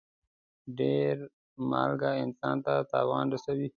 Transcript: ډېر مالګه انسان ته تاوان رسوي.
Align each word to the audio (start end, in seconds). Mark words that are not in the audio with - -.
ډېر 0.79 1.15
مالګه 1.69 2.11
انسان 2.23 2.57
ته 2.65 2.73
تاوان 2.91 3.25
رسوي. 3.33 3.67